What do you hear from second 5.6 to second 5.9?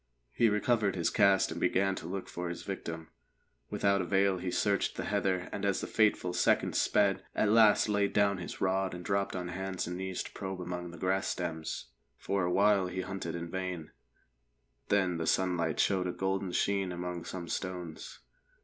as the